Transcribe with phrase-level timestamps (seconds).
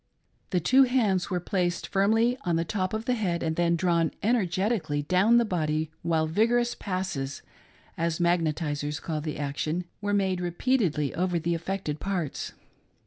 [0.49, 4.09] The two hands were placed firmly on the top of the head and then drawn
[4.23, 7.43] energetically down the body while vigorous "passes"—
[7.99, 12.53] as magnetizers call the action— were made repeatedly over the affected parts.